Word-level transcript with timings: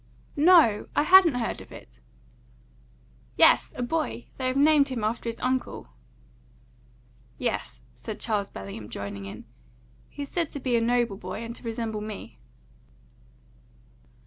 "No! 0.35 0.87
I 0.95 1.03
hadn't 1.03 1.35
heard 1.35 1.61
of 1.61 1.71
it!" 1.71 1.99
"Yes; 3.37 3.71
a 3.75 3.83
boy. 3.83 4.29
They 4.37 4.47
have 4.47 4.57
named 4.57 4.89
him 4.89 5.03
after 5.03 5.29
his 5.29 5.39
uncle." 5.39 5.89
"Yes," 7.37 7.81
said 7.93 8.19
Charles 8.19 8.49
Bellingham, 8.49 8.89
joining 8.89 9.25
in. 9.25 9.45
"He 10.09 10.23
is 10.23 10.29
said 10.29 10.49
to 10.53 10.59
be 10.59 10.75
a 10.75 10.81
noble 10.81 11.17
boy, 11.17 11.43
and 11.43 11.55
to 11.55 11.61
resemble 11.61 12.01
me." 12.01 12.39